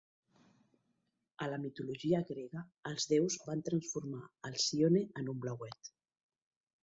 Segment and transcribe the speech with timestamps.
[1.45, 5.93] A la mitologia grega, els deus van transformar Alcíone en un blauet.